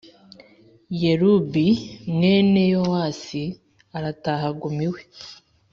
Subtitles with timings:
[1.01, 1.67] Yerub li
[2.15, 3.43] mwene Yowasi
[3.97, 5.01] arataha aguma iwe